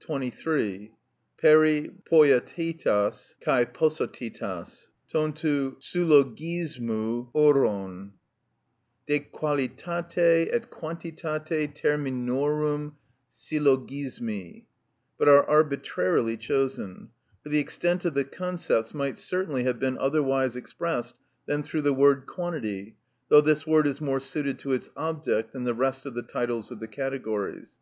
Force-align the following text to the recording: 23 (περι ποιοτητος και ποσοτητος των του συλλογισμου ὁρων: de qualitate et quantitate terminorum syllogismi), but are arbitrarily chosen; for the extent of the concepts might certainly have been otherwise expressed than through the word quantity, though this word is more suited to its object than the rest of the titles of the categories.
23 0.00 0.94
(περι 1.36 1.90
ποιοτητος 2.10 3.34
και 3.38 3.66
ποσοτητος 3.76 4.90
των 5.12 5.32
του 5.34 5.76
συλλογισμου 5.78 7.30
ὁρων: 7.34 8.12
de 9.06 9.18
qualitate 9.20 10.48
et 10.50 10.70
quantitate 10.70 11.74
terminorum 11.74 12.94
syllogismi), 13.30 14.64
but 15.18 15.28
are 15.28 15.46
arbitrarily 15.50 16.38
chosen; 16.38 17.10
for 17.42 17.50
the 17.50 17.58
extent 17.58 18.06
of 18.06 18.14
the 18.14 18.24
concepts 18.24 18.94
might 18.94 19.18
certainly 19.18 19.64
have 19.64 19.78
been 19.78 19.98
otherwise 19.98 20.56
expressed 20.56 21.14
than 21.44 21.62
through 21.62 21.82
the 21.82 21.92
word 21.92 22.24
quantity, 22.24 22.96
though 23.28 23.42
this 23.42 23.66
word 23.66 23.86
is 23.86 24.00
more 24.00 24.18
suited 24.18 24.58
to 24.58 24.72
its 24.72 24.88
object 24.96 25.52
than 25.52 25.64
the 25.64 25.74
rest 25.74 26.06
of 26.06 26.14
the 26.14 26.22
titles 26.22 26.70
of 26.70 26.80
the 26.80 26.88
categories. 26.88 27.76